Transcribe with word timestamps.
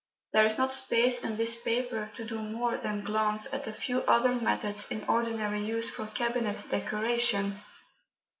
There 0.33 0.47
is 0.47 0.57
not 0.57 0.73
space 0.73 1.23
in 1.23 1.37
this 1.37 1.55
paper 1.55 2.09
to 2.15 2.25
do 2.25 2.39
more 2.39 2.75
than 2.75 3.03
glance 3.03 3.45
at 3.53 3.67
a 3.67 3.71
few 3.71 4.01
other 4.07 4.33
methods 4.33 4.89
in 4.89 5.03
ordinary 5.03 5.63
use 5.63 5.91
for 5.91 6.07
cabinet 6.07 6.65
decoration. 6.71 7.59